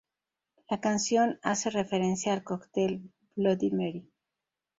La 0.67 0.81
canción 0.81 1.37
hace 1.43 1.69
referencia 1.69 2.33
al 2.33 2.43
cóctel 2.43 3.11
"Bloody 3.35 3.69
Mary". 3.69 4.09